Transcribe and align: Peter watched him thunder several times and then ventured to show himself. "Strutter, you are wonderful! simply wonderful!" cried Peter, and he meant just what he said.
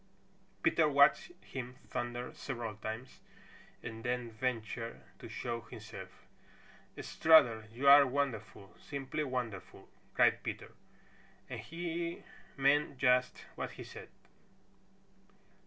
Peter 0.63 0.89
watched 0.89 1.31
him 1.41 1.75
thunder 1.91 2.33
several 2.33 2.73
times 2.77 3.19
and 3.83 4.03
then 4.03 4.31
ventured 4.31 4.99
to 5.19 5.29
show 5.29 5.61
himself. 5.69 6.09
"Strutter, 6.99 7.67
you 7.71 7.87
are 7.87 8.07
wonderful! 8.07 8.73
simply 8.79 9.23
wonderful!" 9.23 9.87
cried 10.15 10.41
Peter, 10.41 10.71
and 11.51 11.59
he 11.59 12.23
meant 12.57 12.97
just 12.97 13.45
what 13.53 13.73
he 13.73 13.83
said. 13.83 14.09